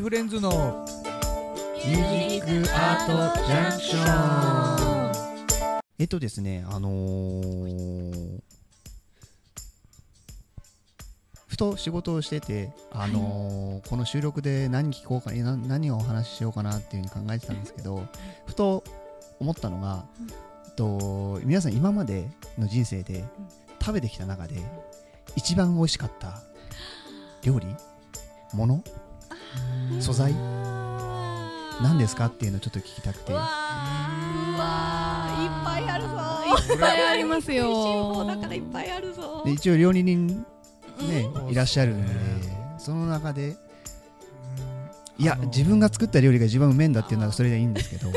[0.00, 0.84] フレンズの
[1.86, 3.12] ミュージックアート
[3.46, 4.02] ジャンクショ
[5.78, 8.40] ンえっとですね、あのー
[11.46, 18.06] ふと仕事をしてて、あのーこの収録で何聞こうかな何をお話ししようかなっていうふうに考えてたんですけど
[18.46, 18.84] ふと
[19.40, 20.04] 思ったのが、
[20.66, 22.28] えっと皆さん今まで
[22.58, 23.24] の人生で
[23.80, 24.56] 食べてきた中で
[25.36, 26.42] 一番美味しかった
[27.42, 27.66] 料理？
[28.52, 28.84] もの？
[30.00, 30.32] 素材？
[31.82, 33.32] 何ですかっていうのをちょっと聞きたくて。
[33.32, 33.42] うわ
[35.38, 36.10] いっぱいあるぞ
[36.72, 41.50] いっぱいありますよだからいっぱいあるぞで一応料理人ね、うん。
[41.50, 42.20] いらっしゃるんでね
[42.78, 43.56] その中で
[45.18, 45.46] いや、あのー。
[45.48, 48.10] 自分が作った料理が一番うめえんだっていうのはそれでいいんですけど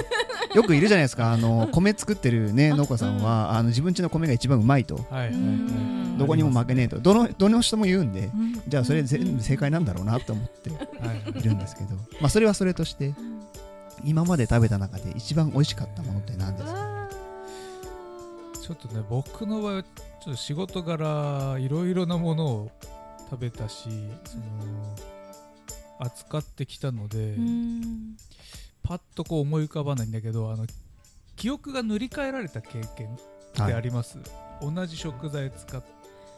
[0.55, 1.31] よくいるじゃないですか。
[1.33, 5.05] あの米作ってるね農家さんは、あの自分家の米が一番うまいと。
[6.17, 6.99] どこにも負けねえと。
[6.99, 8.61] どのどの人も言うんでうん。
[8.67, 11.95] じゃあそれ全部正解なんだろうなと思ってはいるんですけど。
[12.19, 13.13] まあそれはそれとして
[14.03, 17.09] 今まで食べた中で一番美味しかったものって何ですか？
[18.61, 22.71] ちょっとね僕の場合はちょっと仕事柄いろいろなものを
[23.29, 23.89] 食べたし
[24.25, 24.43] その
[25.99, 28.15] 扱ってきたので、うん
[28.89, 30.65] パッとこう思い浮かばないんだけどあの
[31.35, 33.19] 記憶が塗り替えられた経験っ
[33.53, 34.17] てあります、
[34.61, 35.81] 同じ食材使っ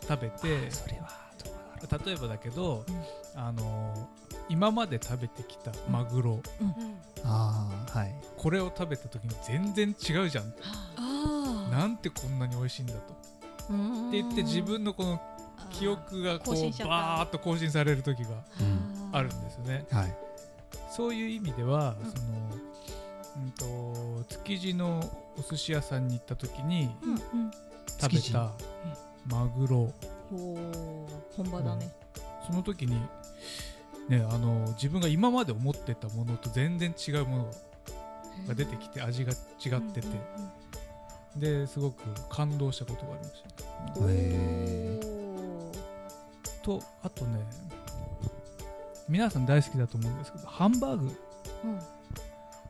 [0.01, 1.09] 食べてそれは
[1.41, 3.41] どうだろ例えばだけど、うん。
[3.41, 4.09] あの
[4.49, 6.41] 今まで食べてきたマグロ、う
[7.23, 8.13] ああはい。
[8.35, 10.53] これを食べた時に全然違うじゃん
[10.97, 12.99] あなんてこんなに美味しいんだと。
[13.71, 15.21] ーって言って自分のこの
[15.69, 18.29] 記憶がこうバーッと更新される時が
[18.59, 19.85] うんあるんですよね。
[19.89, 20.30] はい
[20.91, 22.11] そういう意味では、うん。
[22.11, 22.23] その
[23.37, 24.99] うんと築地の
[25.37, 27.19] お寿司屋さんに行った時にうんうん。
[27.99, 28.51] 食べた
[29.27, 29.93] マグロ。
[30.33, 31.91] おー本場だね。
[32.45, 32.99] その時に
[34.09, 37.51] ねあの自分が今まで思ってたものと全然違うもの
[38.47, 40.07] が出てきて味が違ってて。
[41.35, 43.43] ですごく感動したことがありまし
[43.95, 44.01] た。
[44.01, 44.99] ねへ
[46.61, 47.39] とあとね
[49.11, 51.11] 皆さん大好きだと思うんですけどハンバーグ。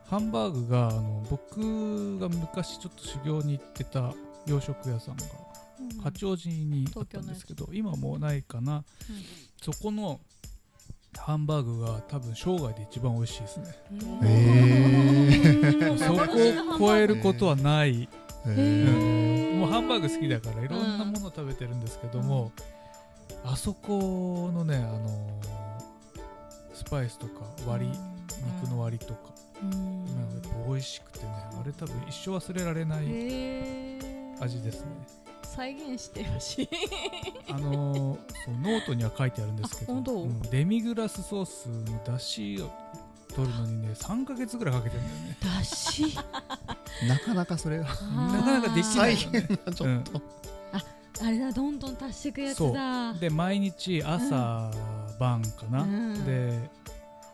[0.06, 4.12] ハンバーグがあの僕が昔ちょっと修行に行ってた
[4.46, 5.22] 洋食屋さんが
[6.02, 8.84] 八王子にあったんですけど今もうないかな、
[9.62, 10.20] そこの
[11.16, 13.74] ハンバーグが多分生涯で一番美味しいですね。
[14.24, 16.22] へそこ
[16.74, 18.08] を超えることはない、
[18.46, 19.60] えうん。
[19.60, 22.52] もうハンバーグ好きだからいろんなもの食べてるんですけども、
[23.44, 25.51] あそこのねあのース
[26.92, 27.90] パイスとか割り、
[28.60, 29.20] 肉の割りとか、
[29.62, 29.70] うん。
[29.70, 33.04] まあやっぱ美味しくてねあれ多分一生忘れられない
[34.38, 34.86] 味ですね。
[35.42, 36.68] 再現してほしい。
[37.48, 42.70] あのーそうノートには書いてあるんですけど、うんデミグラスソースの出汁を
[43.34, 45.36] 取るのにね3ヶ月ぐらいかけてるんだよね。
[45.40, 46.14] だし
[47.08, 47.84] なかなかそれは
[48.34, 49.46] なかなかできな再いよね。
[49.48, 50.22] 現がちょっと、
[51.24, 53.14] あれだどんどん足していくやつだ。
[53.14, 54.70] で毎日朝
[55.18, 56.24] 晩かな、うん。
[56.24, 56.70] で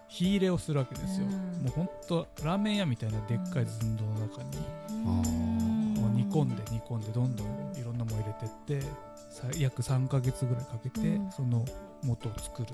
[0.09, 1.33] 火入れをするわけですよ、うん。
[1.65, 4.51] もうほんとラーメン屋みたいなでっかい寸胴の中に、
[4.91, 5.95] うん。
[5.95, 7.47] もう煮込んで煮込んでどんどん
[7.77, 8.87] いろんなもの入れてって
[9.31, 11.31] さ約3ヶ月ぐらいかけて、うん。
[11.33, 11.65] その
[12.03, 12.69] 元を作る、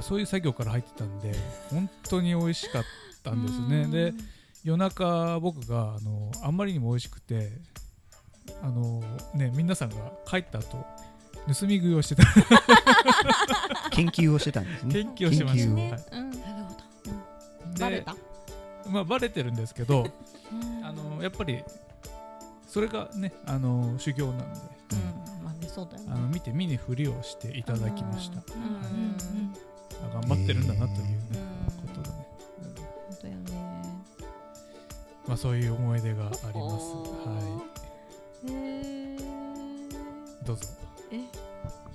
[0.00, 1.34] そういう作業から入ってたんで
[1.70, 2.82] 本当に美味しかっ
[3.22, 4.14] たんですね、で
[4.64, 7.50] 夜中僕があのあんまりにも美味しくて
[8.62, 9.02] あの
[9.34, 10.84] ね皆さんが帰った後
[11.46, 12.24] 盗み食いをしてた。
[13.90, 14.92] 研究をしてたんですね。
[14.92, 16.30] 研究をしてました、研究をはいうん。
[16.30, 17.74] なるほど。
[17.74, 18.16] でバレた？
[18.90, 20.06] まあバレてるんですけど
[20.52, 20.84] うん。
[20.84, 21.62] あのやっぱり
[22.66, 24.44] それがねあの修行なんで。
[24.44, 25.44] うん。
[25.44, 26.12] まあねそうだよね。
[26.14, 28.62] あの見て見ぬふりをしていただきました、うん。
[28.62, 29.54] うんうん
[30.04, 31.38] あ頑張ってるんだなというね、うん。
[31.88, 32.26] ことでね、
[33.08, 33.40] 本当よね。
[35.26, 36.52] まあそういう思い出があります。
[36.52, 37.32] おは
[38.44, 38.46] い。
[40.44, 40.68] どうぞ
[41.12, 41.20] え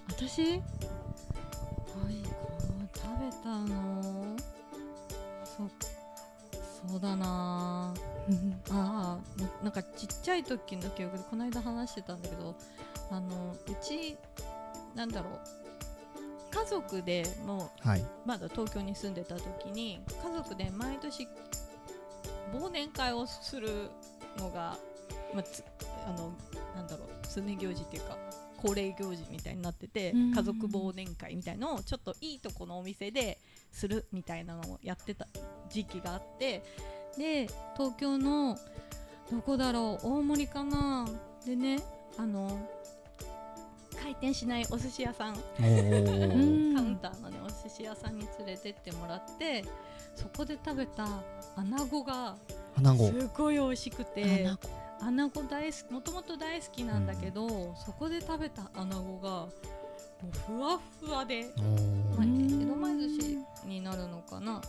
[0.09, 0.41] 私？
[0.41, 0.61] はい
[2.93, 4.35] 食べたの？
[5.43, 5.69] そ
[6.89, 7.93] そうだな。
[8.69, 12.55] ああななんかちっちゃい時の記憶でこの間話してたんだけど
[13.09, 14.17] あのうち
[14.95, 15.39] なんだろう
[16.55, 18.05] 家族でもうはい。
[18.25, 21.27] まだ東京に住んでた時に家族で毎年
[22.53, 23.89] 忘年会をする
[24.37, 24.77] のが、
[25.33, 25.63] まあ、つ
[26.05, 26.31] あの
[26.75, 28.17] なんだろう常行事っていうか
[28.61, 30.33] 恒例行事みたいになってて、うん。
[30.33, 33.37] 家族忘年会みたいのをちょっといいとこのお店で
[33.71, 35.27] するみたいなのをやってた
[35.69, 36.63] 時期があって
[37.17, 38.57] で東京の
[39.31, 41.07] どこだろう大森かな？
[41.45, 41.79] でね
[42.17, 42.67] あの
[43.95, 45.35] 会回転しないお寿司屋さん。
[45.35, 49.63] カウンターのねお寿司屋さんに連れてってもらって
[50.15, 51.07] そこで食べた
[51.55, 52.35] 穴子が
[52.77, 53.07] 穴子。
[53.07, 54.49] すごい美味しくて
[55.01, 59.49] 穴子穴子大好きもともと大好きなんだけど、そこで食べた穴子がも
[60.23, 64.61] うふわっふわで、おまあー江戸前寿司になるのかな。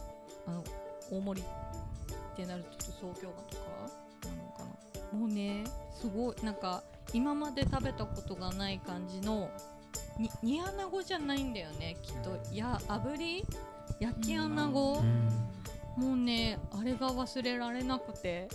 [0.46, 0.64] あの
[1.10, 3.62] 大盛りってなるとちょっと東京湾とか
[4.24, 4.64] なのか
[5.12, 5.18] な。
[5.18, 5.64] もうね
[6.00, 6.82] すごいなんか
[7.12, 9.50] 今まで食べたことがない感じの
[10.18, 12.30] に煮穴子じゃないんだよねきっと。
[12.54, 13.44] や炙り？
[14.00, 16.02] 焼き穴子、うん。
[16.02, 18.48] もうねあれが忘れられなくて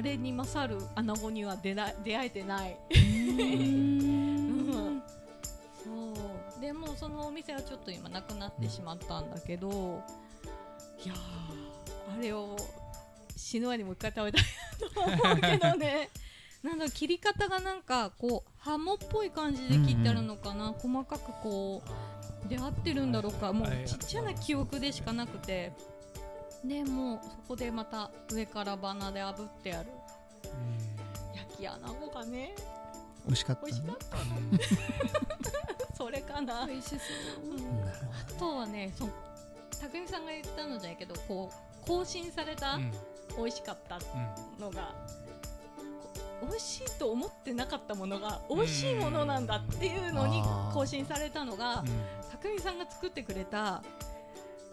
[0.00, 2.74] あれに勝る穴子には出な出会えてない。
[2.90, 2.94] う
[3.44, 5.02] ん。
[5.84, 5.90] そ
[6.58, 6.60] う。
[6.62, 10.02] でもうそのお店はちょっと今なくなってしまったんだけど
[11.04, 12.56] いやーあれを
[13.36, 14.42] 死ぬ前にもう一回食べたい
[14.80, 16.08] なと思うけどね。
[16.64, 21.82] なん切り方がなんかこうハモっぽい感じで切ってあるのかな、細かくこ
[22.46, 23.52] うで合ってるんだろうか。
[23.52, 25.72] もうちっちゃな記憶でしかなくて
[26.64, 29.88] でもうそこでまた上からバナで炙ってある。
[31.34, 32.54] 焼き穴子がね。
[33.26, 33.66] 美味しかった？
[33.66, 33.96] 美味しかっ
[35.88, 35.96] た。
[35.96, 36.66] それかな。
[36.66, 36.98] 美味しそう。
[37.56, 37.88] うん。
[37.88, 37.92] あ
[38.38, 39.12] とはねその
[39.70, 41.50] 匠さんが言ったのじゃないけどこ
[41.82, 42.92] う更新されたうん。
[43.36, 43.98] 美味しかった
[44.58, 44.92] のが、
[46.40, 50.42] こう美味しいと思ってなかったものが美味しいものなんだっていうのに
[50.74, 51.84] 更新されたのが
[52.32, 53.82] 匠さんが作ってくれた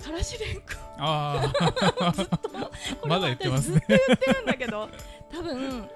[0.04, 0.62] からしれんこ
[0.98, 3.82] あずっとこれまはだ言ってますね。
[3.88, 4.90] 私ずっと言ってるんだけど
[5.32, 5.90] 多分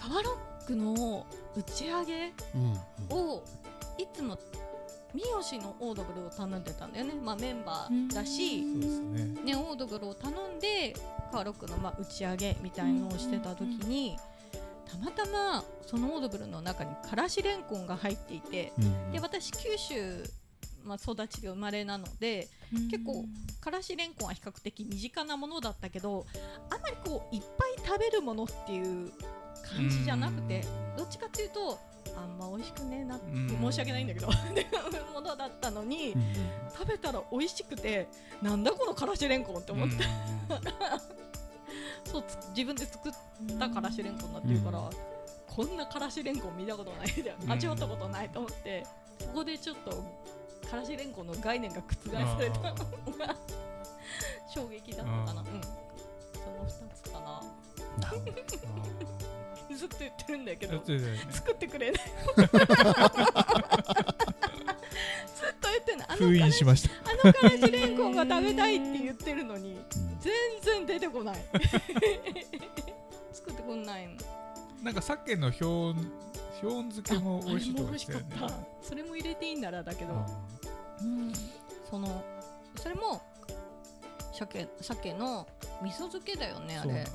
[0.00, 1.26] カワロックの
[1.56, 2.32] 打ち上げ
[3.10, 3.42] を
[3.98, 4.38] いつも
[5.14, 9.24] 三好のオードブルを頼んでたんだよね、まあ、メンバーだし、ね。
[9.42, 10.94] ね、オードブルを頼んで
[11.32, 14.18] カーロックのまあ打ち上げみたいのをしてた時に、
[14.86, 19.12] たまたまそのオードブルの中にからしれんこんが入っていてうんうん。
[19.12, 20.22] で私九州、
[20.88, 22.48] まあ、育ちで生まれなので
[22.90, 23.24] 結構
[23.60, 26.26] からしれんこんは比較的身近なものだったけど
[26.70, 29.12] あんまりこういっぱい食べるものっていう
[29.76, 30.64] 感じじゃなくて
[30.96, 31.78] どっちかっていうと
[32.16, 34.28] あんま美味しくねえなってうん申し訳ないんだけど
[35.12, 36.22] ものだったのにうん
[36.72, 38.08] 食べたら美味しくて
[38.42, 40.04] なんだこのからしれんこんって思って、
[42.04, 43.12] そうつ自分で作っ
[43.58, 44.90] たからしれんこんだっていうから、うん。
[45.46, 47.08] こんなからしれんこん見たことない。
[47.08, 47.52] じゃん。
[47.52, 48.86] 味わったことないと思って
[49.18, 50.04] そこでちょっと
[50.68, 52.74] からしれんこんの概念が覆されたの
[53.16, 53.36] が
[54.54, 55.58] 衝撃だったかな、ううん。
[55.58, 55.62] ん、
[56.32, 57.42] その2つかな。
[59.76, 60.72] ずっと言ってるんだけど。
[60.78, 60.82] ね。
[61.30, 62.02] 作ってくれない。
[62.36, 62.58] ずっと
[65.68, 66.04] 言ってんの。
[66.08, 66.90] あの封印しました。
[67.10, 70.18] あのからしれんこんが食べたいって言ってるのにうん。
[70.20, 70.32] 全
[70.62, 71.44] 然出てこない。
[73.32, 74.14] 作ってくんないの。
[74.82, 76.12] なんか鮭の氷温
[76.60, 77.94] 氷温漬けも美味しかしたよね。
[77.94, 78.54] 味しかった。
[78.82, 80.26] それも入れていいんならだけどあ
[81.02, 81.32] うん。
[81.90, 82.24] その
[82.76, 83.22] それも
[84.32, 85.46] 鮭鮭の
[85.82, 87.06] 味噌漬けだよねあれ。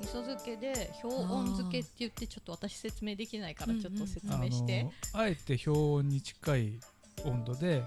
[0.00, 4.84] 味噌漬けで氷温漬けって言ってちょっと私説明できないからちょっと説あ明して。
[4.84, 6.80] のあえて氷温に近い
[7.24, 7.82] 温度で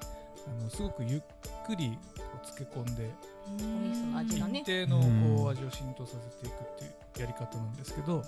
[0.47, 1.21] あのすごくゆっ
[1.65, 1.97] くり
[2.43, 3.09] 漬け込んで
[3.47, 4.59] お味噌の味がね。
[4.59, 5.35] 一定のうん。
[5.37, 8.23] こう味を浸透させていくっていうやり方なんですけど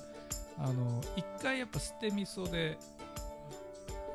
[0.57, 2.77] あの一回やっぱ捨て味噌で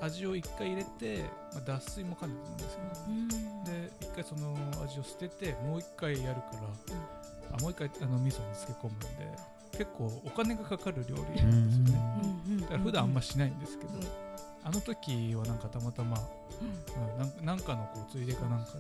[0.01, 1.25] 味を一回入れて、
[1.55, 2.79] まあ、脱水も兼ねてなんです
[3.65, 9.07] けどで一回その味を捨ててもう一回やるから、あもう一回あの味噌に漬け込むんで
[9.73, 11.99] 結構お金がかかる料理なんですよ
[12.57, 14.01] ね、だから普段あんましないんですけど、うん
[14.67, 16.17] あの時はなんかたまたま、
[16.63, 18.73] うん、なんなんかのこうついでかなんか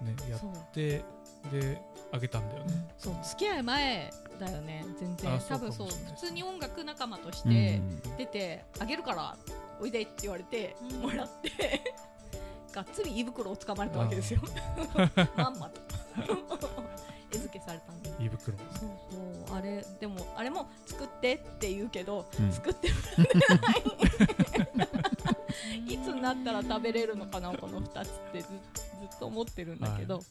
[0.00, 0.40] でねやっ
[0.72, 1.02] て
[1.50, 1.80] で
[2.12, 5.40] あげたんだよね、そう付き合い前だよね全然。
[5.48, 7.52] 多分そう普通に音楽仲間としうん。
[7.52, 7.80] て
[8.16, 9.36] 出てあげるから
[9.80, 11.00] おいでって言われてうん。
[11.00, 11.82] もらって
[12.72, 14.40] がっつり胃袋をつかまれたわけですよ。
[15.36, 15.80] まんまと。
[17.30, 18.56] 餌付けされたんで胃袋。
[18.58, 18.88] そう
[19.46, 19.56] そう。
[19.56, 22.52] あれでもあれも作ってって言うけど、うん。
[22.52, 23.82] 作ってもらってない。
[25.94, 28.58] いつになったら食べれるのかなこの2つってずずっ
[29.18, 30.22] と思ってるんだけど、は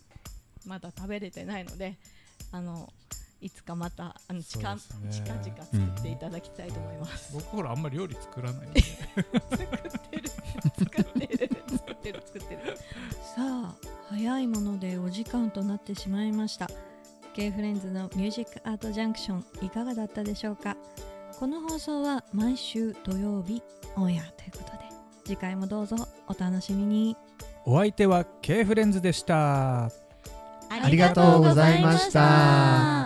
[0.65, 1.97] まだ食べれてないので
[2.51, 2.91] あの
[3.39, 4.81] いつかまたあの近,、ね。
[5.11, 10.29] 近々作っていただきたいと思います、僕ほらあんまり料理作らない作ってる。
[10.77, 12.77] 作ってる作ってる作ってる。
[12.77, 13.75] さあ
[14.09, 16.69] 早いものでお時間となってしまいました。
[17.35, 20.75] K フレンズのミュージックアートジャンクションいかがだったでしょうか？
[21.39, 23.61] この放送は毎週土曜日
[23.95, 24.79] オンエアということで
[25.23, 25.95] 次回もどうぞ
[26.27, 27.15] お楽しみに。
[27.65, 29.91] お相手は K フレンズでした。
[30.69, 32.96] ありがとうございました